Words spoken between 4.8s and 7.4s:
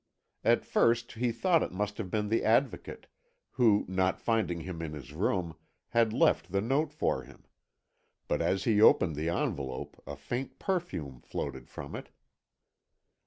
in his room, had left the note for